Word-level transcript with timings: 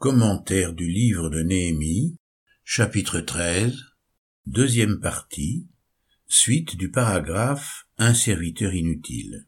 Commentaire 0.00 0.72
du 0.72 0.88
livre 0.88 1.28
de 1.28 1.42
Néhémie, 1.42 2.16
chapitre 2.64 3.20
13, 3.20 3.76
deuxième 4.46 4.98
partie, 4.98 5.68
suite 6.26 6.78
du 6.78 6.90
paragraphe 6.90 7.86
Un 7.98 8.14
serviteur 8.14 8.72
inutile. 8.72 9.46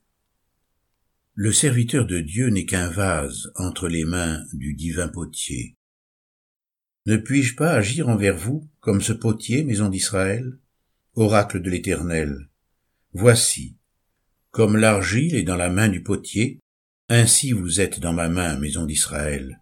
Le 1.33 1.55
serviteur 1.55 2.05
de 2.05 2.21
Dieu 2.21 2.51
n'est 2.51 2.67
qu'un 2.67 2.91
vase 2.91 3.51
entre 3.55 3.89
les 3.89 4.05
mains 4.05 4.45
du 4.53 4.75
divin 4.75 5.09
potier. 5.09 5.79
Ne 7.07 7.17
puis-je 7.17 7.57
pas 7.57 7.73
agir 7.73 8.11
envers 8.11 8.37
vous 8.37 8.69
comme 8.81 9.01
ce 9.01 9.15
potier, 9.15 9.65
maison 9.65 9.89
d'Israël? 9.89 10.59
Oracle 11.15 11.63
de 11.63 11.71
l'Éternel. 11.71 12.51
Voici, 13.15 13.79
comme 14.51 14.77
l'argile 14.77 15.35
est 15.35 15.45
dans 15.45 15.57
la 15.57 15.71
main 15.71 15.89
du 15.89 16.03
potier, 16.03 16.61
ainsi 17.09 17.53
vous 17.53 17.81
êtes 17.81 18.01
dans 18.01 18.13
ma 18.13 18.29
main, 18.29 18.59
maison 18.59 18.85
d'Israël. 18.85 19.62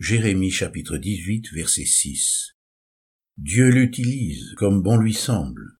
Jérémie 0.00 0.52
chapitre 0.52 0.96
18 0.96 1.52
verset 1.54 1.84
6. 1.84 2.54
Dieu 3.36 3.68
l'utilise 3.68 4.54
comme 4.56 4.80
bon 4.80 4.96
lui 4.96 5.12
semble. 5.12 5.76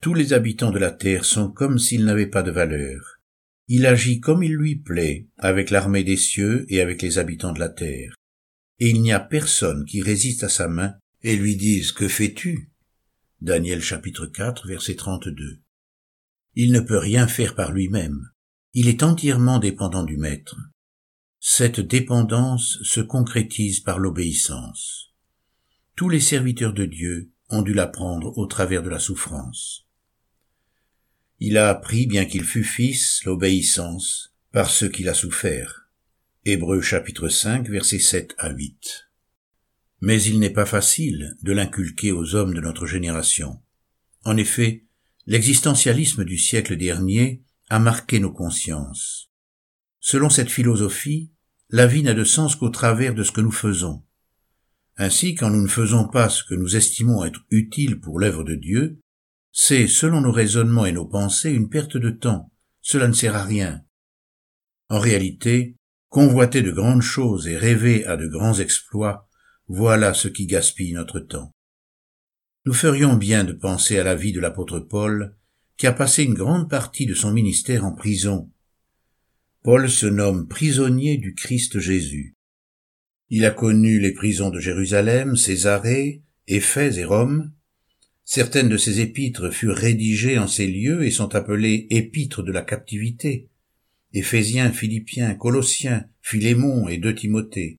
Tous 0.00 0.14
les 0.14 0.32
habitants 0.32 0.70
de 0.70 0.78
la 0.78 0.90
terre 0.90 1.26
sont 1.26 1.50
comme 1.50 1.78
s'ils 1.78 2.06
n'avaient 2.06 2.30
pas 2.30 2.42
de 2.42 2.50
valeur. 2.50 3.20
Il 3.66 3.84
agit 3.84 4.20
comme 4.20 4.42
il 4.42 4.54
lui 4.54 4.76
plaît 4.76 5.28
avec 5.36 5.68
l'armée 5.68 6.04
des 6.04 6.16
cieux 6.16 6.64
et 6.70 6.80
avec 6.80 7.02
les 7.02 7.18
habitants 7.18 7.52
de 7.52 7.60
la 7.60 7.68
terre. 7.68 8.14
Et 8.78 8.88
il 8.88 9.02
n'y 9.02 9.12
a 9.12 9.20
personne 9.20 9.84
qui 9.84 10.00
résiste 10.00 10.42
à 10.42 10.48
sa 10.48 10.66
main 10.66 10.94
et 11.20 11.36
lui 11.36 11.56
dise 11.56 11.92
Que 11.92 12.08
fais-tu? 12.08 12.70
Daniel 13.42 13.82
chapitre 13.82 14.24
4 14.24 14.66
verset 14.66 14.94
32. 14.94 15.60
Il 16.54 16.72
ne 16.72 16.80
peut 16.80 16.96
rien 16.96 17.28
faire 17.28 17.54
par 17.54 17.72
lui-même. 17.72 18.30
Il 18.72 18.88
est 18.88 19.02
entièrement 19.02 19.58
dépendant 19.58 20.04
du 20.04 20.16
Maître. 20.16 20.56
Cette 21.50 21.80
dépendance 21.80 22.78
se 22.82 23.00
concrétise 23.00 23.80
par 23.80 23.98
l'obéissance. 23.98 25.14
Tous 25.96 26.10
les 26.10 26.20
serviteurs 26.20 26.74
de 26.74 26.84
Dieu 26.84 27.32
ont 27.48 27.62
dû 27.62 27.72
l'apprendre 27.72 28.36
au 28.36 28.46
travers 28.46 28.82
de 28.82 28.90
la 28.90 28.98
souffrance. 28.98 29.86
Il 31.40 31.56
a 31.56 31.70
appris, 31.70 32.06
bien 32.06 32.26
qu'il 32.26 32.44
fût 32.44 32.64
fils, 32.64 33.24
l'obéissance 33.24 34.34
par 34.52 34.68
ce 34.68 34.84
qu'il 34.84 35.08
a 35.08 35.14
souffert. 35.14 35.88
Hébreux 36.44 36.82
chapitre 36.82 37.30
5 37.30 37.66
versets 37.66 37.98
7 37.98 38.34
à 38.36 38.50
8. 38.50 39.08
Mais 40.02 40.22
il 40.22 40.40
n'est 40.40 40.50
pas 40.50 40.66
facile 40.66 41.34
de 41.42 41.52
l'inculquer 41.52 42.12
aux 42.12 42.34
hommes 42.34 42.52
de 42.52 42.60
notre 42.60 42.86
génération. 42.86 43.58
En 44.22 44.36
effet, 44.36 44.84
l'existentialisme 45.26 46.24
du 46.24 46.36
siècle 46.36 46.76
dernier 46.76 47.42
a 47.70 47.78
marqué 47.78 48.20
nos 48.20 48.32
consciences. 48.32 49.30
Selon 49.98 50.28
cette 50.28 50.50
philosophie, 50.50 51.32
la 51.70 51.86
vie 51.86 52.02
n'a 52.02 52.14
de 52.14 52.24
sens 52.24 52.56
qu'au 52.56 52.70
travers 52.70 53.14
de 53.14 53.22
ce 53.22 53.32
que 53.32 53.42
nous 53.42 53.52
faisons. 53.52 54.02
Ainsi, 54.96 55.34
quand 55.34 55.50
nous 55.50 55.62
ne 55.62 55.68
faisons 55.68 56.08
pas 56.08 56.28
ce 56.28 56.42
que 56.42 56.54
nous 56.54 56.76
estimons 56.76 57.24
être 57.24 57.44
utile 57.50 58.00
pour 58.00 58.18
l'œuvre 58.18 58.42
de 58.42 58.54
Dieu, 58.54 58.98
c'est, 59.52 59.86
selon 59.86 60.20
nos 60.20 60.32
raisonnements 60.32 60.86
et 60.86 60.92
nos 60.92 61.06
pensées, 61.06 61.50
une 61.50 61.68
perte 61.68 61.96
de 61.96 62.10
temps. 62.10 62.50
Cela 62.80 63.06
ne 63.06 63.12
sert 63.12 63.36
à 63.36 63.44
rien. 63.44 63.82
En 64.88 64.98
réalité, 64.98 65.76
convoiter 66.08 66.62
de 66.62 66.70
grandes 66.70 67.02
choses 67.02 67.46
et 67.46 67.56
rêver 67.56 68.06
à 68.06 68.16
de 68.16 68.26
grands 68.26 68.58
exploits, 68.58 69.28
voilà 69.66 70.14
ce 70.14 70.28
qui 70.28 70.46
gaspille 70.46 70.94
notre 70.94 71.20
temps. 71.20 71.52
Nous 72.64 72.72
ferions 72.72 73.14
bien 73.14 73.44
de 73.44 73.52
penser 73.52 73.98
à 73.98 74.04
la 74.04 74.14
vie 74.14 74.32
de 74.32 74.40
l'apôtre 74.40 74.80
Paul, 74.80 75.36
qui 75.76 75.86
a 75.86 75.92
passé 75.92 76.24
une 76.24 76.34
grande 76.34 76.70
partie 76.70 77.06
de 77.06 77.14
son 77.14 77.30
ministère 77.30 77.84
en 77.84 77.92
prison, 77.92 78.50
Paul 79.64 79.90
se 79.90 80.06
nomme 80.06 80.46
prisonnier 80.46 81.16
du 81.16 81.34
Christ 81.34 81.80
Jésus. 81.80 82.36
Il 83.28 83.44
a 83.44 83.50
connu 83.50 83.98
les 83.98 84.12
prisons 84.12 84.50
de 84.50 84.60
Jérusalem, 84.60 85.36
Césarée, 85.36 86.22
Éphèse 86.46 86.98
et 86.98 87.04
Rome. 87.04 87.52
Certaines 88.24 88.68
de 88.68 88.76
ses 88.76 89.00
épîtres 89.00 89.50
furent 89.50 89.76
rédigées 89.76 90.38
en 90.38 90.46
ces 90.46 90.66
lieux 90.66 91.04
et 91.04 91.10
sont 91.10 91.34
appelées 91.34 91.88
épîtres 91.90 92.42
de 92.42 92.52
la 92.52 92.62
captivité. 92.62 93.48
Éphésiens, 94.12 94.72
Philippiens, 94.72 95.34
Colossiens, 95.34 96.08
Philémon 96.22 96.88
et 96.88 96.98
deux 96.98 97.14
Timothée. 97.14 97.76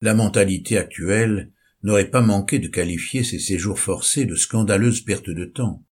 La 0.00 0.14
mentalité 0.14 0.78
actuelle 0.78 1.52
n'aurait 1.82 2.10
pas 2.10 2.22
manqué 2.22 2.60
de 2.60 2.68
qualifier 2.68 3.24
ces 3.24 3.38
séjours 3.40 3.80
forcés 3.80 4.26
de 4.26 4.36
scandaleuses 4.36 5.02
pertes 5.02 5.30
de 5.30 5.44
temps. 5.44 5.84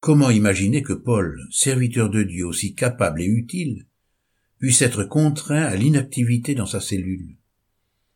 Comment 0.00 0.28
imaginer 0.30 0.82
que 0.82 0.92
Paul, 0.92 1.40
serviteur 1.50 2.10
de 2.10 2.22
Dieu 2.22 2.44
aussi 2.46 2.74
capable 2.74 3.22
et 3.22 3.26
utile, 3.26 3.86
puisse 4.64 4.80
être 4.80 5.04
contraint 5.04 5.66
à 5.66 5.76
l'inactivité 5.76 6.54
dans 6.54 6.64
sa 6.64 6.80
cellule 6.80 7.36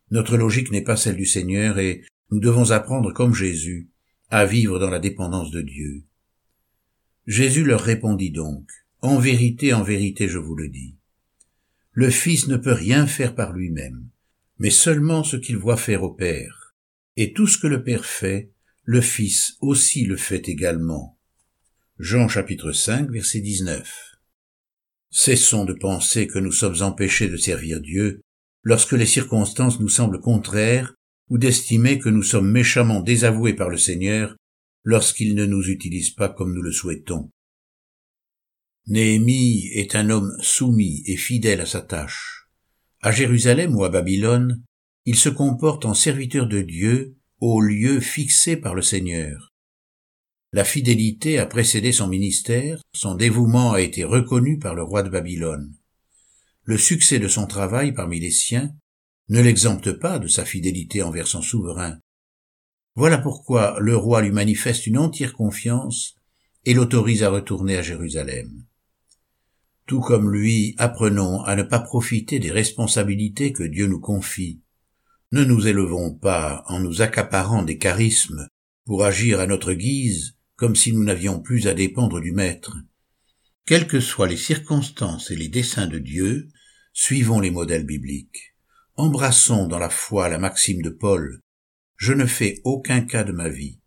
Notre 0.09 0.35
logique 0.35 0.71
n'est 0.71 0.83
pas 0.83 0.97
celle 0.97 1.15
du 1.15 1.27
Seigneur 1.27 1.77
et 1.77 2.01
nous 2.31 2.39
devons 2.39 2.71
apprendre 2.71 3.13
comme 3.13 3.35
Jésus 3.35 3.91
à 4.31 4.47
vivre 4.47 4.79
dans 4.79 4.89
la 4.89 4.97
dépendance 4.97 5.51
de 5.51 5.61
Dieu. 5.61 6.05
Jésus 7.27 7.63
leur 7.63 7.81
répondit 7.81 8.31
donc, 8.31 8.67
En 9.01 9.19
vérité, 9.19 9.73
en 9.73 9.83
vérité, 9.83 10.27
je 10.27 10.39
vous 10.39 10.55
le 10.55 10.69
dis. 10.69 10.95
Le 11.91 12.09
Fils 12.09 12.47
ne 12.47 12.57
peut 12.57 12.73
rien 12.73 13.05
faire 13.05 13.35
par 13.35 13.53
lui-même, 13.53 14.09
mais 14.57 14.71
seulement 14.71 15.23
ce 15.23 15.37
qu'il 15.37 15.57
voit 15.57 15.77
faire 15.77 16.01
au 16.01 16.09
Père. 16.15 16.73
Et 17.15 17.31
tout 17.31 17.45
ce 17.45 17.59
que 17.59 17.67
le 17.67 17.83
Père 17.83 18.05
fait, 18.05 18.49
le 18.85 19.01
Fils 19.01 19.55
aussi 19.61 20.03
le 20.03 20.17
fait 20.17 20.49
également. 20.49 21.15
Jean 21.99 22.27
chapitre 22.27 22.71
5 22.71 23.11
verset 23.11 23.41
19. 23.41 24.08
Cessons 25.11 25.65
de 25.65 25.73
penser 25.73 26.27
que 26.27 26.39
nous 26.39 26.51
sommes 26.51 26.81
empêchés 26.81 27.27
de 27.27 27.37
servir 27.37 27.81
Dieu 27.81 28.21
lorsque 28.63 28.93
les 28.93 29.05
circonstances 29.05 29.79
nous 29.79 29.89
semblent 29.89 30.21
contraires 30.21 30.93
ou 31.29 31.37
d'estimer 31.37 31.99
que 31.99 32.09
nous 32.09 32.23
sommes 32.23 32.49
méchamment 32.49 33.01
désavoués 33.01 33.53
par 33.53 33.69
le 33.69 33.77
Seigneur 33.77 34.35
lorsqu'il 34.83 35.35
ne 35.35 35.45
nous 35.45 35.69
utilise 35.69 36.11
pas 36.11 36.29
comme 36.29 36.53
nous 36.53 36.61
le 36.61 36.71
souhaitons. 36.71 37.29
Néhémie 38.87 39.67
est 39.73 39.95
un 39.95 40.09
homme 40.09 40.31
soumis 40.41 41.03
et 41.05 41.17
fidèle 41.17 41.61
à 41.61 41.65
sa 41.65 41.81
tâche. 41.81 42.47
À 43.01 43.11
Jérusalem 43.11 43.75
ou 43.75 43.83
à 43.83 43.89
Babylone, 43.89 44.63
il 45.05 45.15
se 45.15 45.29
comporte 45.29 45.85
en 45.85 45.93
serviteur 45.93 46.47
de 46.47 46.61
Dieu 46.61 47.15
au 47.39 47.61
lieu 47.61 47.99
fixé 47.99 48.57
par 48.57 48.75
le 48.75 48.81
Seigneur. 48.81 49.48
La 50.51 50.63
fidélité 50.63 51.37
a 51.37 51.45
précédé 51.45 51.91
son 51.91 52.07
ministère, 52.07 52.81
son 52.91 53.13
dévouement 53.13 53.73
a 53.73 53.81
été 53.81 54.03
reconnu 54.03 54.57
par 54.57 54.73
le 54.73 54.81
roi 54.81 55.03
de 55.03 55.09
Babylone. 55.09 55.75
Le 56.63 56.75
succès 56.75 57.19
de 57.19 57.27
son 57.27 57.45
travail 57.45 57.91
parmi 57.91 58.19
les 58.19 58.31
siens 58.31 58.73
ne 59.29 59.41
l'exempte 59.41 59.91
pas 59.91 60.17
de 60.17 60.27
sa 60.27 60.45
fidélité 60.45 61.03
envers 61.03 61.27
son 61.27 61.43
souverain. 61.43 61.99
Voilà 62.95 63.19
pourquoi 63.19 63.77
le 63.79 63.95
roi 63.95 64.23
lui 64.23 64.31
manifeste 64.31 64.87
une 64.87 64.97
entière 64.97 65.33
confiance 65.33 66.15
et 66.65 66.73
l'autorise 66.73 67.21
à 67.21 67.29
retourner 67.29 67.77
à 67.77 67.83
Jérusalem. 67.83 68.65
Tout 69.85 70.01
comme 70.01 70.31
lui, 70.31 70.73
apprenons 70.79 71.43
à 71.43 71.55
ne 71.55 71.63
pas 71.63 71.79
profiter 71.79 72.39
des 72.39 72.51
responsabilités 72.51 73.53
que 73.53 73.63
Dieu 73.63 73.85
nous 73.85 73.99
confie. 73.99 74.61
Ne 75.31 75.43
nous 75.43 75.67
élevons 75.67 76.11
pas 76.11 76.63
en 76.65 76.79
nous 76.79 77.03
accaparant 77.03 77.61
des 77.61 77.77
charismes 77.77 78.47
pour 78.85 79.05
agir 79.05 79.39
à 79.39 79.45
notre 79.45 79.73
guise 79.73 80.38
comme 80.59 80.75
si 80.75 80.91
nous 80.91 81.05
n'avions 81.05 81.39
plus 81.39 81.67
à 81.67 81.73
dépendre 81.73 82.19
du 82.19 82.33
Maître. 82.33 82.75
Quelles 83.65 83.87
que 83.87 84.01
soient 84.01 84.27
les 84.27 84.35
circonstances 84.35 85.31
et 85.31 85.37
les 85.37 85.47
desseins 85.47 85.87
de 85.87 85.99
Dieu, 85.99 86.49
suivons 86.91 87.39
les 87.39 87.49
modèles 87.49 87.85
bibliques. 87.85 88.55
Embrassons 88.97 89.67
dans 89.67 89.79
la 89.79 89.89
foi 89.89 90.27
la 90.27 90.37
maxime 90.37 90.81
de 90.81 90.89
Paul. 90.89 91.39
Je 91.95 92.11
ne 92.11 92.25
fais 92.25 92.59
aucun 92.65 92.99
cas 92.99 93.23
de 93.23 93.31
ma 93.31 93.47
vie, 93.47 93.79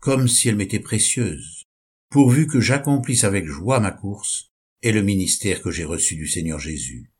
comme 0.00 0.28
si 0.28 0.50
elle 0.50 0.56
m'était 0.56 0.80
précieuse, 0.80 1.64
pourvu 2.10 2.46
que 2.46 2.60
j'accomplisse 2.60 3.24
avec 3.24 3.46
joie 3.46 3.80
ma 3.80 3.90
course 3.90 4.52
et 4.82 4.92
le 4.92 5.00
ministère 5.00 5.62
que 5.62 5.70
j'ai 5.70 5.84
reçu 5.84 6.14
du 6.14 6.28
Seigneur 6.28 6.58
Jésus. 6.58 7.10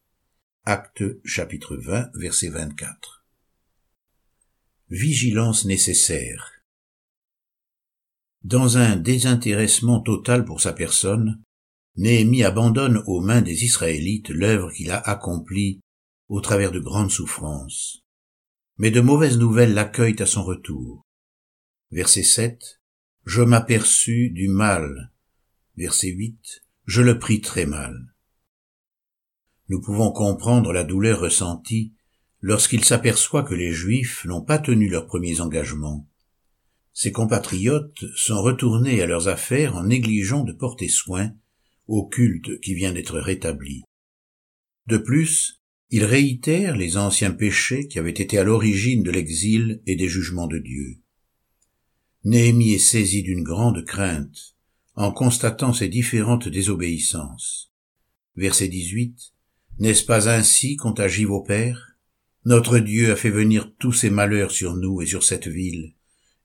Acte 0.67 1.03
chapitre 1.25 1.79
20 1.79 2.11
verset 2.13 2.51
24. 2.51 3.25
Vigilance 4.91 5.65
nécessaire. 5.65 6.58
Dans 8.45 8.79
un 8.79 8.97
désintéressement 8.97 10.01
total 10.01 10.45
pour 10.45 10.61
sa 10.61 10.73
personne, 10.73 11.43
Néhémie 11.97 12.45
abandonne 12.45 13.03
aux 13.07 13.21
mains 13.21 13.43
des 13.43 13.65
Israélites 13.65 14.29
l'œuvre 14.29 14.71
qu'il 14.73 14.93
a 14.93 14.99
accomplie 14.99 15.81
au 16.29 16.41
travers 16.41 16.71
de 16.71 16.79
grandes 16.79 17.11
souffrances. 17.11 18.05
Mais 18.77 18.93
de 18.93 19.01
mauvaises 19.01 19.39
nouvelles 19.39 19.75
l'accueillent 19.75 20.23
à 20.23 20.27
son 20.27 20.45
retour. 20.45 21.05
Verset 21.91 22.23
7. 22.23 22.81
Je 23.25 23.43
m'aperçus 23.43 24.31
du 24.31 24.49
mal. 24.49 25.13
Verset 25.77 26.09
8. 26.09 26.63
Je 26.87 27.03
le 27.03 27.19
pris 27.19 27.41
très 27.41 27.67
mal. 27.67 28.15
Nous 29.69 29.81
pouvons 29.81 30.13
comprendre 30.13 30.73
la 30.73 30.85
douleur 30.85 31.21
ressentie 31.21 31.93
lorsqu'il 32.41 32.85
s'aperçoit 32.85 33.43
que 33.43 33.55
les 33.55 33.73
Juifs 33.73 34.25
n'ont 34.25 34.43
pas 34.43 34.59
tenu 34.59 34.89
leurs 34.89 35.07
premiers 35.07 35.41
engagements 35.41 36.08
ses 37.01 37.13
compatriotes 37.13 38.05
sont 38.17 38.43
retournés 38.43 39.01
à 39.03 39.07
leurs 39.07 39.29
affaires 39.29 39.77
en 39.77 39.85
négligeant 39.85 40.43
de 40.43 40.53
porter 40.53 40.89
soin 40.89 41.33
au 41.87 42.05
culte 42.05 42.59
qui 42.59 42.75
vient 42.75 42.93
d'être 42.93 43.21
rétabli. 43.21 43.85
De 44.89 44.99
plus, 44.99 45.61
Il 45.91 46.05
réitère 46.05 46.77
les 46.77 46.99
anciens 46.99 47.31
péchés 47.31 47.87
qui 47.87 47.99
avaient 47.99 48.11
été 48.11 48.37
à 48.37 48.45
l'origine 48.45 49.03
de 49.03 49.11
l'exil 49.11 49.81
et 49.87 49.97
des 49.97 50.09
jugements 50.09 50.49
de 50.49 50.59
Dieu. 50.59 50.99
Néhémie 52.25 52.75
est 52.75 52.79
saisi 52.79 53.23
d'une 53.23 53.43
grande 53.43 53.87
crainte 53.87 54.57
en 54.97 55.13
constatant 55.13 55.73
ces 55.73 55.89
différentes 55.89 56.49
désobéissances. 56.49 57.73
Verset 58.37 58.69
18. 58.69 59.33
N'est-ce 59.79 60.05
pas 60.05 60.29
ainsi 60.29 60.77
qu'ont 60.77 60.93
agi 60.93 61.25
vos 61.25 61.43
pères? 61.43 61.97
Notre 62.45 62.81
Dieu 62.81 63.13
a 63.13 63.17
fait 63.17 63.31
venir 63.31 63.73
tous 63.79 63.93
ces 63.93 64.11
malheurs 64.11 64.51
sur 64.51 64.77
nous 64.77 65.01
et 65.01 65.07
sur 65.07 65.23
cette 65.23 65.49
ville. 65.49 65.95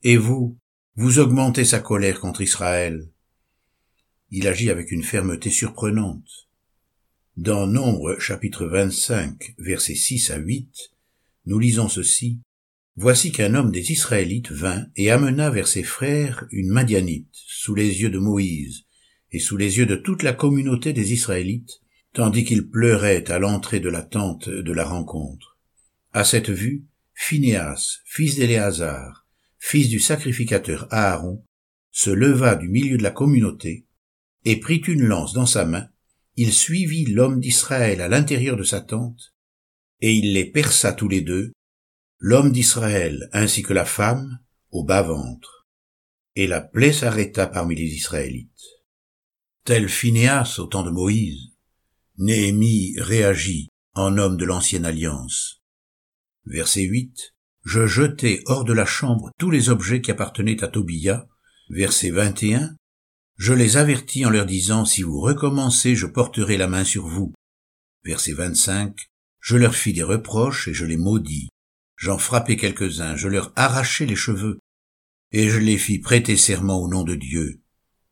Et 0.05 0.17
vous, 0.17 0.57
vous 0.97 1.19
augmentez 1.19 1.63
sa 1.63 1.79
colère 1.79 2.19
contre 2.19 2.41
Israël. 2.41 3.07
Il 4.31 4.49
agit 4.49 4.69
avec 4.69 4.91
une 4.91 5.01
fermeté 5.01 5.49
surprenante. 5.49 6.49
Dans 7.37 7.67
Nombre 7.67 8.19
chapitre 8.19 8.65
25 8.65 9.55
versets 9.59 9.95
6 9.95 10.31
à 10.31 10.37
8, 10.39 10.91
nous 11.45 11.57
lisons 11.57 11.87
ceci. 11.87 12.39
Voici 12.97 13.31
qu'un 13.31 13.55
homme 13.55 13.71
des 13.71 13.93
Israélites 13.93 14.51
vint 14.51 14.87
et 14.97 15.09
amena 15.09 15.49
vers 15.49 15.69
ses 15.69 15.83
frères 15.83 16.45
une 16.51 16.69
Madianite, 16.69 17.29
sous 17.31 17.73
les 17.73 18.01
yeux 18.01 18.09
de 18.09 18.19
Moïse, 18.19 18.83
et 19.31 19.39
sous 19.39 19.55
les 19.55 19.77
yeux 19.77 19.85
de 19.85 19.95
toute 19.95 20.21
la 20.21 20.33
communauté 20.33 20.91
des 20.91 21.13
Israélites, 21.13 21.79
tandis 22.11 22.43
qu'il 22.43 22.69
pleurait 22.69 23.31
à 23.31 23.39
l'entrée 23.39 23.79
de 23.79 23.89
la 23.89 24.01
tente 24.01 24.49
de 24.49 24.73
la 24.73 24.83
rencontre. 24.83 25.57
À 26.11 26.25
cette 26.25 26.49
vue, 26.49 26.83
Phinéas, 27.13 27.99
fils 28.03 28.35
d'Éléazar, 28.35 29.22
fils 29.63 29.87
du 29.87 30.01
sacrificateur 30.01 30.87
Aaron, 30.91 31.41
se 31.89 32.09
leva 32.09 32.55
du 32.55 32.67
milieu 32.67 32.97
de 32.97 33.03
la 33.03 33.11
communauté, 33.11 33.87
et 34.43 34.59
prit 34.59 34.81
une 34.87 35.03
lance 35.03 35.31
dans 35.31 35.45
sa 35.45 35.63
main, 35.63 35.87
il 36.35 36.51
suivit 36.51 37.05
l'homme 37.05 37.39
d'Israël 37.39 38.01
à 38.01 38.09
l'intérieur 38.09 38.57
de 38.57 38.63
sa 38.63 38.81
tente, 38.81 39.33
et 40.01 40.13
il 40.13 40.33
les 40.33 40.43
perça 40.43 40.91
tous 40.91 41.07
les 41.07 41.21
deux, 41.21 41.53
l'homme 42.19 42.51
d'Israël 42.51 43.29
ainsi 43.31 43.63
que 43.63 43.71
la 43.71 43.85
femme, 43.85 44.37
au 44.71 44.83
bas-ventre. 44.83 45.65
Et 46.35 46.45
la 46.45 46.59
plaie 46.59 46.91
s'arrêta 46.91 47.47
parmi 47.47 47.75
les 47.75 47.95
Israélites. 47.95 48.49
Tel 49.63 49.87
Phinéas 49.87 50.57
au 50.59 50.65
temps 50.65 50.83
de 50.83 50.91
Moïse, 50.91 51.53
Néhémie 52.17 52.95
réagit 52.97 53.69
en 53.93 54.17
homme 54.17 54.35
de 54.35 54.43
l'ancienne 54.43 54.85
alliance. 54.85 55.63
Verset 56.45 56.81
8. 56.81 57.33
Je 57.63 57.87
jetai 57.87 58.41
hors 58.45 58.65
de 58.65 58.73
la 58.73 58.85
chambre 58.85 59.31
tous 59.37 59.49
les 59.49 59.69
objets 59.69 60.01
qui 60.01 60.11
appartenaient 60.11 60.63
à 60.63 60.67
Tobia. 60.67 61.27
Verset 61.69 62.11
21. 62.11 62.75
Je 63.37 63.53
les 63.53 63.77
avertis 63.77 64.25
en 64.25 64.29
leur 64.29 64.45
disant, 64.45 64.85
si 64.85 65.01
vous 65.01 65.19
recommencez, 65.19 65.95
je 65.95 66.05
porterai 66.05 66.57
la 66.57 66.67
main 66.67 66.83
sur 66.83 67.07
vous. 67.07 67.33
Verset 68.03 68.33
25. 68.33 69.09
Je 69.39 69.55
leur 69.57 69.75
fis 69.75 69.93
des 69.93 70.03
reproches 70.03 70.67
et 70.67 70.73
je 70.73 70.85
les 70.85 70.97
maudis. 70.97 71.49
J'en 71.95 72.17
frappai 72.17 72.57
quelques-uns, 72.57 73.15
je 73.15 73.27
leur 73.27 73.53
arrachai 73.55 74.05
les 74.05 74.15
cheveux, 74.15 74.59
et 75.31 75.49
je 75.49 75.57
les 75.57 75.77
fis 75.77 75.99
prêter 75.99 76.35
serment 76.35 76.81
au 76.81 76.89
nom 76.89 77.03
de 77.03 77.15
Dieu. 77.15 77.61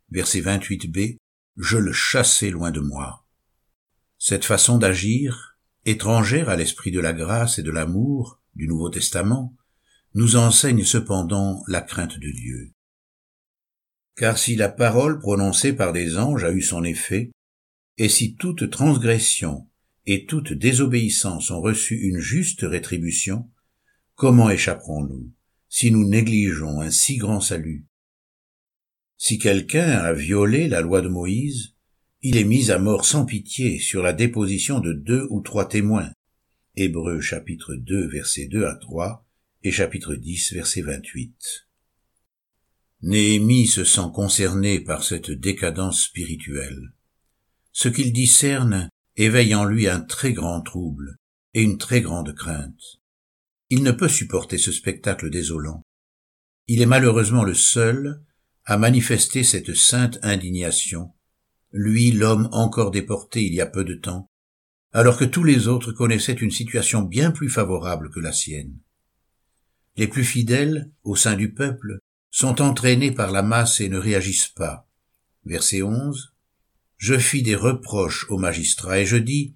Verset 0.09 0.42
28b, 0.42 1.18
je 1.57 1.77
le 1.77 1.92
chassai 1.92 2.51
loin 2.51 2.71
de 2.71 2.80
moi. 2.80 3.25
Cette 4.18 4.45
façon 4.45 4.77
d'agir, 4.77 5.57
étrangère 5.86 6.50
à 6.50 6.56
l'esprit 6.56 6.92
de 6.92 7.00
la 7.00 7.13
grâce 7.13 7.59
et 7.59 7.63
de 7.63 7.71
l'amour 7.71 8.40
du 8.56 8.68
Nouveau 8.68 8.89
Testament, 8.89 9.56
nous 10.13 10.36
enseigne 10.36 10.83
cependant 10.83 11.63
la 11.68 11.81
crainte 11.81 12.19
de 12.19 12.30
Dieu. 12.30 12.71
Car 14.15 14.38
si 14.38 14.56
la 14.56 14.69
parole 14.69 15.19
prononcée 15.19 15.74
par 15.74 15.94
des 15.94 16.18
anges 16.18 16.44
a 16.44 16.51
eu 16.51 16.62
son 16.62 16.83
effet, 16.83 17.31
et 17.98 18.09
si 18.09 18.36
toute 18.36 18.69
transgression 18.69 19.68
et 20.06 20.25
toute 20.25 20.53
désobéissance 20.53 21.51
ont 21.51 21.62
reçu 21.62 21.95
une 21.95 22.19
juste 22.19 22.62
rétribution, 22.63 23.50
Comment 24.21 24.51
échapperons-nous 24.51 25.31
si 25.68 25.89
nous 25.89 26.07
négligeons 26.07 26.80
un 26.80 26.92
si 26.92 27.18
grand 27.18 27.39
salut? 27.39 27.88
Si 29.18 29.39
quelqu'un 29.39 29.89
a 29.89 30.13
violé 30.13 30.68
la 30.68 30.81
loi 30.81 31.01
de 31.01 31.07
Moïse, 31.07 31.74
il 32.21 32.38
est 32.38 32.44
mis 32.44 32.69
à 32.69 32.77
mort 32.77 33.03
sans 33.03 33.25
pitié 33.25 33.80
sur 33.80 34.03
la 34.03 34.13
déposition 34.13 34.80
de 34.80 34.94
deux 34.94 35.25
ou 35.31 35.42
trois 35.42 35.68
témoins. 35.68 36.12
Hébreux 36.77 37.19
chapitre 37.19 37.75
2 37.75 38.07
verset 38.07 38.47
2 38.47 38.65
à 38.65 38.77
3 38.77 39.27
et 39.63 39.71
chapitre 39.71 40.15
10 40.15 40.53
verset 40.53 40.81
28. 40.81 41.68
Néhémie 43.01 43.68
se 43.68 43.83
sent 43.83 44.07
concerné 44.13 44.79
par 44.79 45.03
cette 45.03 45.31
décadence 45.31 46.03
spirituelle. 46.03 46.94
Ce 47.73 47.89
qu'il 47.89 48.13
discerne 48.13 48.88
éveille 49.18 49.53
en 49.53 49.65
lui 49.65 49.89
un 49.89 50.00
très 50.00 50.31
grand 50.31 50.62
trouble 50.62 51.18
et 51.53 51.62
une 51.62 51.77
très 51.77 52.00
grande 52.00 52.33
crainte. 52.33 53.01
Il 53.69 53.83
ne 53.83 53.91
peut 53.91 54.07
supporter 54.07 54.57
ce 54.57 54.71
spectacle 54.71 55.29
désolant. 55.29 55.83
Il 56.67 56.81
est 56.81 56.85
malheureusement 56.85 57.44
le 57.44 57.53
seul 57.53 58.24
à 58.63 58.77
manifester 58.77 59.44
cette 59.44 59.75
sainte 59.75 60.19
indignation, 60.24 61.12
lui 61.74 62.13
l'homme 62.13 62.47
encore 62.53 62.91
déporté 62.91 63.44
il 63.44 63.53
y 63.53 63.59
a 63.59 63.65
peu 63.65 63.83
de 63.83 63.95
temps, 63.95 64.31
alors 64.93 65.17
que 65.17 65.25
tous 65.25 65.43
les 65.43 65.67
autres 65.67 65.91
connaissaient 65.91 66.33
une 66.33 66.51
situation 66.51 67.01
bien 67.01 67.31
plus 67.31 67.49
favorable 67.49 68.09
que 68.09 68.19
la 68.19 68.33
sienne. 68.33 68.77
Les 69.97 70.07
plus 70.07 70.23
fidèles, 70.23 70.91
au 71.03 71.15
sein 71.15 71.35
du 71.35 71.53
peuple, 71.53 71.99
sont 72.29 72.61
entraînés 72.61 73.11
par 73.11 73.31
la 73.31 73.41
masse 73.41 73.81
et 73.81 73.89
ne 73.89 73.97
réagissent 73.97 74.49
pas. 74.55 74.88
Verset 75.45 75.81
11. 75.81 76.33
Je 76.97 77.17
fis 77.17 77.43
des 77.43 77.55
reproches 77.55 78.29
aux 78.29 78.38
magistrats 78.38 78.99
et 78.99 79.05
je 79.05 79.17
dis, 79.17 79.55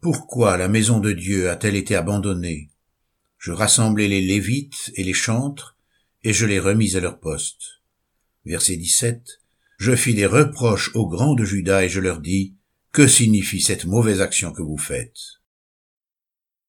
pourquoi 0.00 0.56
la 0.56 0.68
maison 0.68 0.98
de 0.98 1.12
Dieu 1.12 1.50
a-t-elle 1.50 1.76
été 1.76 1.94
abandonnée? 1.94 2.70
Je 3.38 3.52
rassemblai 3.52 4.08
les 4.08 4.22
Lévites 4.22 4.92
et 4.96 5.04
les 5.04 5.14
chantres, 5.14 5.78
et 6.24 6.32
je 6.32 6.46
les 6.46 6.58
remis 6.58 6.96
à 6.96 7.00
leur 7.00 7.20
poste. 7.20 7.80
Verset 8.44 8.76
17. 8.76 9.40
Je 9.78 9.94
fis 9.94 10.14
des 10.14 10.26
reproches 10.26 10.94
aux 10.94 11.08
grands 11.08 11.34
de 11.34 11.44
Juda 11.44 11.84
et 11.84 11.88
je 11.88 12.00
leur 12.00 12.20
dis, 12.20 12.56
que 12.92 13.06
signifie 13.06 13.60
cette 13.60 13.84
mauvaise 13.84 14.20
action 14.20 14.52
que 14.52 14.62
vous 14.62 14.78
faites? 14.78 15.40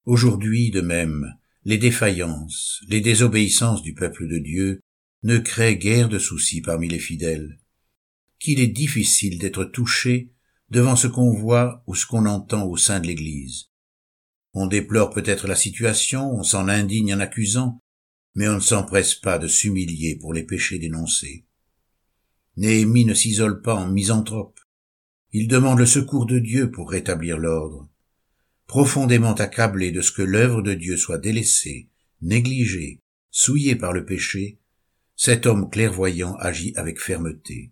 Aujourd'hui, 0.05 0.69
de 0.69 0.81
même, 0.81 1.35
les 1.63 1.79
défaillances, 1.79 2.81
les 2.87 3.01
désobéissances 3.01 3.81
du 3.81 3.95
peuple 3.95 4.27
de 4.27 4.37
Dieu 4.37 4.81
ne 5.23 5.39
créent 5.39 5.77
guère 5.77 6.09
de 6.09 6.19
soucis 6.19 6.61
parmi 6.61 6.87
les 6.87 6.99
fidèles. 6.99 7.59
Qu'il 8.39 8.59
est 8.59 8.67
difficile 8.67 9.39
d'être 9.39 9.65
touché 9.65 10.31
devant 10.69 10.95
ce 10.95 11.07
qu'on 11.07 11.33
voit 11.33 11.83
ou 11.87 11.95
ce 11.95 12.05
qu'on 12.05 12.25
entend 12.25 12.65
au 12.65 12.77
sein 12.77 12.99
de 12.99 13.07
l'Église. 13.07 13.69
On 14.53 14.67
déplore 14.67 15.09
peut-être 15.09 15.47
la 15.47 15.55
situation, 15.55 16.31
on 16.31 16.43
s'en 16.43 16.67
indigne 16.67 17.15
en 17.15 17.19
accusant, 17.19 17.79
mais 18.35 18.47
on 18.47 18.55
ne 18.55 18.59
s'empresse 18.59 19.15
pas 19.15 19.39
de 19.39 19.47
s'humilier 19.47 20.17
pour 20.19 20.33
les 20.33 20.43
péchés 20.43 20.77
dénoncés. 20.77 21.45
Néhémie 22.57 23.05
ne 23.05 23.13
s'isole 23.15 23.61
pas 23.61 23.75
en 23.75 23.89
misanthrope. 23.89 24.59
Il 25.33 25.47
demande 25.47 25.79
le 25.79 25.85
secours 25.85 26.25
de 26.25 26.39
Dieu 26.39 26.71
pour 26.71 26.89
rétablir 26.89 27.37
l'ordre. 27.37 27.87
Profondément 28.67 29.33
accablé 29.33 29.91
de 29.91 30.01
ce 30.01 30.11
que 30.11 30.21
l'œuvre 30.21 30.61
de 30.61 30.73
Dieu 30.73 30.97
soit 30.97 31.17
délaissée, 31.17 31.89
négligée, 32.21 32.99
souillée 33.29 33.75
par 33.75 33.93
le 33.93 34.05
péché, 34.05 34.59
cet 35.15 35.45
homme 35.45 35.69
clairvoyant 35.69 36.35
agit 36.35 36.73
avec 36.75 36.99
fermeté. 36.99 37.71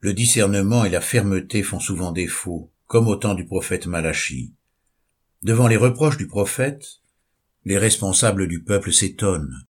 Le 0.00 0.14
discernement 0.14 0.84
et 0.84 0.90
la 0.90 1.00
fermeté 1.00 1.62
font 1.62 1.80
souvent 1.80 2.12
défaut, 2.12 2.72
comme 2.86 3.08
au 3.08 3.16
temps 3.16 3.34
du 3.34 3.44
prophète 3.44 3.86
Malachie. 3.86 4.54
Devant 5.42 5.68
les 5.68 5.76
reproches 5.76 6.16
du 6.16 6.26
prophète, 6.26 7.00
les 7.64 7.76
responsables 7.76 8.48
du 8.48 8.62
peuple 8.62 8.92
s'étonnent. 8.92 9.66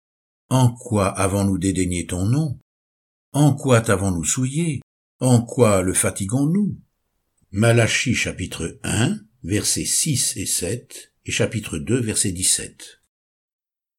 En 0.50 0.72
quoi 0.72 1.08
avons-nous 1.08 1.58
dédaigné 1.58 2.06
ton 2.06 2.26
nom? 2.26 2.60
En 3.32 3.54
quoi 3.54 3.80
t'avons-nous 3.80 4.24
souillé? 4.24 4.80
En 5.20 5.42
quoi 5.42 5.82
le 5.82 5.94
fatiguons-nous 5.94 6.78
Malachie 7.50 8.14
chapitre 8.14 8.78
1, 8.84 9.18
versets 9.42 9.84
6 9.84 10.36
et 10.36 10.46
7, 10.46 11.12
et 11.26 11.32
chapitre 11.32 11.78
2, 11.78 12.00
verset 12.00 12.30
17. 12.30 13.00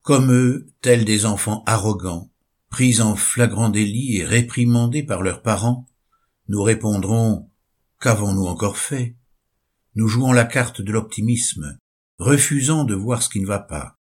Comme 0.01 0.31
eux, 0.31 0.71
tels 0.81 1.03
des 1.03 1.25
enfants 1.25 1.63
arrogants, 1.65 2.31
pris 2.69 3.01
en 3.01 3.15
flagrant 3.15 3.69
délit 3.69 4.17
et 4.17 4.23
réprimandés 4.23 5.03
par 5.03 5.21
leurs 5.21 5.41
parents, 5.41 5.89
nous 6.47 6.63
répondrons, 6.63 7.49
qu'avons-nous 7.99 8.45
encore 8.45 8.77
fait? 8.77 9.17
nous 9.95 10.07
jouons 10.07 10.31
la 10.31 10.45
carte 10.45 10.81
de 10.81 10.93
l'optimisme, 10.93 11.77
refusant 12.19 12.85
de 12.85 12.95
voir 12.95 13.21
ce 13.21 13.27
qui 13.27 13.41
ne 13.41 13.45
va 13.45 13.59
pas. 13.59 13.97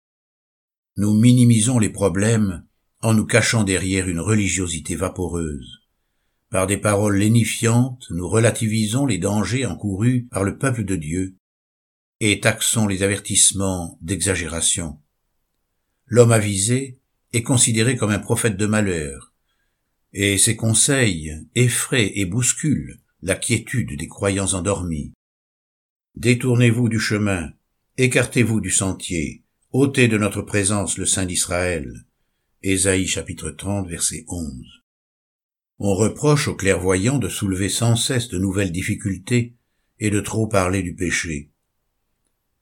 Nous 0.97 1.13
minimisons 1.13 1.79
les 1.79 1.89
problèmes 1.89 2.65
en 3.01 3.13
nous 3.13 3.25
cachant 3.25 3.63
derrière 3.63 4.09
une 4.09 4.19
religiosité 4.19 4.97
vaporeuse. 4.97 5.84
Par 6.49 6.67
des 6.67 6.77
paroles 6.77 7.17
lénifiantes, 7.17 8.05
nous 8.11 8.27
relativisons 8.27 9.05
les 9.05 9.17
dangers 9.17 9.65
encourus 9.65 10.27
par 10.29 10.43
le 10.43 10.57
peuple 10.57 10.83
de 10.83 10.95
Dieu 10.95 11.35
et 12.19 12.39
taxons 12.39 12.87
les 12.87 13.03
avertissements 13.03 13.97
d'exagération. 14.01 14.99
L'homme 16.05 16.31
avisé 16.31 16.99
est 17.33 17.43
considéré 17.43 17.97
comme 17.97 18.11
un 18.11 18.19
prophète 18.19 18.57
de 18.57 18.65
malheur, 18.65 19.33
et 20.13 20.37
ses 20.37 20.55
conseils 20.55 21.33
effraient 21.55 22.17
et 22.17 22.25
bousculent 22.25 23.01
la 23.21 23.35
quiétude 23.35 23.97
des 23.97 24.07
croyants 24.07 24.53
endormis. 24.53 25.13
Détournez-vous 26.15 26.87
du 26.87 26.99
chemin, 26.99 27.51
écartez-vous 27.97 28.61
du 28.61 28.69
sentier, 28.69 29.43
ôtez 29.71 30.07
de 30.07 30.17
notre 30.17 30.41
présence 30.41 30.97
le 30.97 31.05
Saint 31.05 31.25
d'Israël. 31.25 32.05
Ésaïe 32.61 33.07
chapitre 33.07 33.51
30 33.51 33.89
verset 33.89 34.23
11. 34.27 34.84
On 35.77 35.93
reproche 35.93 36.47
aux 36.47 36.55
clairvoyants 36.55 37.17
de 37.17 37.27
soulever 37.27 37.69
sans 37.69 37.95
cesse 37.95 38.29
de 38.29 38.37
nouvelles 38.37 38.71
difficultés 38.71 39.55
et 39.99 40.09
de 40.09 40.21
trop 40.21 40.47
parler 40.47 40.81
du 40.81 40.95
péché. 40.95 41.51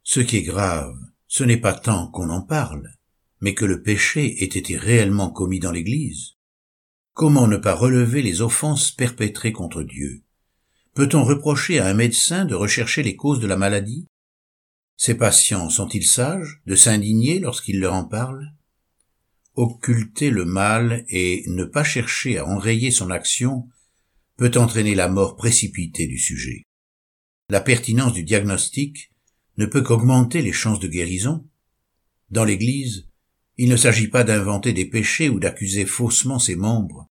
Ce 0.04 0.20
qui 0.20 0.38
est 0.38 0.44
grave, 0.44 0.98
ce 1.28 1.44
n'est 1.44 1.58
pas 1.58 1.74
tant 1.74 2.08
qu'on 2.08 2.30
en 2.30 2.42
parle, 2.42 2.92
mais 3.40 3.54
que 3.54 3.66
le 3.66 3.84
péché 3.84 4.44
ait 4.44 4.58
été 4.58 4.78
réellement 4.78 5.30
commis 5.30 5.60
dans 5.60 5.72
l'Église. 5.72 6.34
Comment 7.14 7.48
ne 7.48 7.58
pas 7.58 7.76
relever 7.76 8.24
les 8.24 8.42
offenses 8.42 8.92
perpétrées 8.92 9.52
contre 9.52 9.84
Dieu? 9.84 10.24
Peut-on 10.96 11.24
reprocher 11.24 11.80
à 11.80 11.88
un 11.88 11.94
médecin 11.94 12.46
de 12.46 12.56
rechercher 12.56 13.04
les 13.04 13.16
causes 13.16 13.40
de 13.40 13.48
la 13.48 13.58
maladie? 13.58 14.08
Ses 14.98 15.16
patients 15.16 15.70
sont-ils 15.70 16.06
sages 16.06 16.62
de 16.66 16.76
s'indigner 16.76 17.40
lorsqu'il 17.40 17.80
leur 17.80 17.94
en 17.94 18.06
parle 18.06 18.54
Occulter 19.56 20.32
le 20.32 20.46
mal 20.46 21.06
et 21.10 21.44
ne 21.48 21.64
pas 21.64 21.84
chercher 21.84 22.40
à 22.40 22.48
enrayer 22.48 22.90
son 22.90 23.12
action 23.12 23.70
peut 24.36 24.52
entraîner 24.56 24.96
la 24.96 25.08
mort 25.08 25.36
précipitée 25.36 26.08
du 26.08 26.18
sujet. 26.18 26.64
La 27.50 27.62
pertinence 27.62 28.14
du 28.14 28.24
diagnostic 28.24 29.12
ne 29.58 29.68
peut 29.68 29.84
qu'augmenter 29.84 30.42
les 30.42 30.54
chances 30.54 30.80
de 30.80 30.88
guérison. 30.88 31.48
Dans 32.32 32.46
l'Église, 32.46 33.08
il 33.58 33.70
ne 33.70 33.76
s'agit 33.76 34.08
pas 34.08 34.24
d'inventer 34.24 34.74
des 34.74 34.86
péchés 34.86 35.30
ou 35.30 35.40
d'accuser 35.40 35.86
faussement 35.86 36.40
ses 36.40 36.56
membres. 36.56 37.08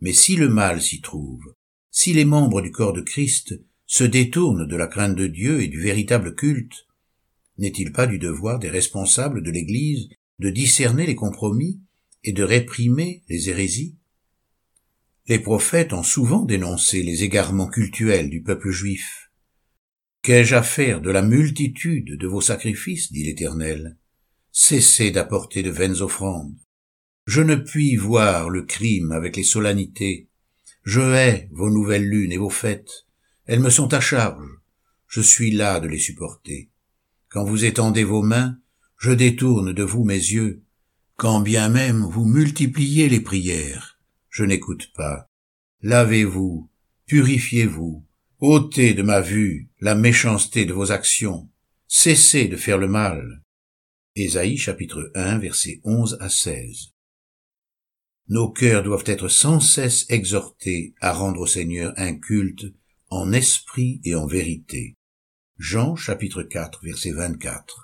Mais 0.00 0.12
si 0.12 0.36
le 0.36 0.50
mal 0.50 0.82
s'y 0.82 1.00
trouve, 1.00 1.54
si 1.90 2.12
les 2.12 2.26
membres 2.26 2.60
du 2.60 2.70
corps 2.70 2.92
de 2.92 3.00
Christ 3.00 3.54
se 3.86 4.04
détournent 4.04 4.66
de 4.66 4.76
la 4.76 4.86
crainte 4.86 5.16
de 5.16 5.26
Dieu 5.26 5.62
et 5.62 5.68
du 5.68 5.80
véritable 5.80 6.34
culte, 6.34 6.86
n'est-il 7.56 7.92
pas 7.92 8.06
du 8.06 8.18
devoir 8.18 8.58
des 8.58 8.68
responsables 8.68 9.42
de 9.42 9.50
l'Église 9.50 10.08
de 10.38 10.50
discerner 10.50 11.06
les 11.06 11.14
compromis 11.14 11.80
et 12.22 12.32
de 12.32 12.42
réprimer 12.42 13.22
les 13.28 13.50
hérésies 13.50 13.96
Les 15.26 15.38
prophètes 15.38 15.92
ont 15.92 16.02
souvent 16.02 16.44
dénoncé 16.44 17.02
les 17.02 17.22
égarements 17.22 17.68
cultuels 17.68 18.30
du 18.30 18.42
peuple 18.42 18.70
juif. 18.70 19.30
Qu'ai-je 20.22 20.54
à 20.54 20.62
faire 20.62 21.00
de 21.00 21.10
la 21.10 21.22
multitude 21.22 22.16
de 22.18 22.26
vos 22.26 22.40
sacrifices, 22.40 23.12
dit 23.12 23.24
l'Éternel? 23.24 23.98
Cessez 24.52 25.10
d'apporter 25.10 25.62
de 25.62 25.70
vaines 25.70 26.00
offrandes. 26.00 26.56
Je 27.26 27.40
ne 27.40 27.54
puis 27.54 27.96
voir 27.96 28.50
le 28.50 28.62
crime 28.62 29.12
avec 29.12 29.36
les 29.36 29.42
solennités. 29.42 30.28
Je 30.82 31.00
hais 31.00 31.48
vos 31.52 31.70
nouvelles 31.70 32.06
lunes 32.06 32.32
et 32.32 32.38
vos 32.38 32.50
fêtes. 32.50 33.06
Elles 33.46 33.60
me 33.60 33.70
sont 33.70 33.92
à 33.92 34.00
charge. 34.00 34.48
Je 35.08 35.20
suis 35.20 35.50
là 35.50 35.80
de 35.80 35.88
les 35.88 35.98
supporter. 35.98 36.70
Quand 37.28 37.44
vous 37.44 37.64
étendez 37.64 38.04
vos 38.04 38.22
mains, 38.22 38.58
je 38.98 39.12
détourne 39.12 39.72
de 39.72 39.82
vous 39.82 40.04
mes 40.04 40.14
yeux. 40.14 40.62
Quand 41.16 41.40
bien 41.40 41.68
même 41.68 42.02
vous 42.02 42.24
multipliez 42.24 43.08
les 43.08 43.20
prières, 43.20 43.98
je 44.30 44.44
n'écoute 44.44 44.92
pas. 44.94 45.28
Lavez-vous, 45.82 46.68
purifiez-vous, 47.06 48.04
ôtez 48.40 48.94
de 48.94 49.02
ma 49.02 49.20
vue 49.20 49.68
la 49.80 49.94
méchanceté 49.94 50.64
de 50.64 50.72
vos 50.72 50.90
actions, 50.90 51.48
cessez 51.86 52.48
de 52.48 52.56
faire 52.56 52.78
le 52.78 52.88
mal. 52.88 53.42
Ésaïe 54.16 54.56
chapitre 54.56 55.10
1 55.14 55.38
versets 55.38 55.80
11 55.84 56.18
à 56.20 56.28
16. 56.28 56.94
Nos 58.28 58.48
cœurs 58.50 58.82
doivent 58.82 59.04
être 59.06 59.28
sans 59.28 59.60
cesse 59.60 60.06
exhortés 60.08 60.94
à 61.00 61.12
rendre 61.12 61.40
au 61.40 61.46
Seigneur 61.46 61.92
un 61.96 62.14
culte 62.14 62.64
en 63.10 63.32
esprit 63.32 64.00
et 64.04 64.14
en 64.14 64.26
vérité. 64.26 64.96
Jean 65.58 65.94
chapitre 65.94 66.42
4 66.42 66.82
verset 66.82 67.12
24. 67.12 67.83